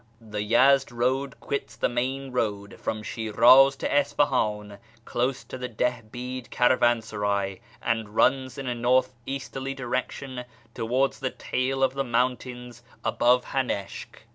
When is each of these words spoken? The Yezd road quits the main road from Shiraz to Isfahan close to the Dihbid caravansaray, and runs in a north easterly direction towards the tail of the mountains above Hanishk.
The 0.19 0.41
Yezd 0.41 0.91
road 0.91 1.39
quits 1.39 1.75
the 1.75 1.87
main 1.87 2.31
road 2.31 2.79
from 2.79 3.03
Shiraz 3.03 3.75
to 3.75 3.95
Isfahan 3.99 4.79
close 5.05 5.43
to 5.43 5.59
the 5.59 5.69
Dihbid 5.69 6.49
caravansaray, 6.49 7.59
and 7.83 8.09
runs 8.09 8.57
in 8.57 8.65
a 8.65 8.73
north 8.73 9.13
easterly 9.27 9.75
direction 9.75 10.45
towards 10.73 11.19
the 11.19 11.29
tail 11.29 11.83
of 11.83 11.93
the 11.93 12.03
mountains 12.03 12.81
above 13.05 13.45
Hanishk. 13.45 14.23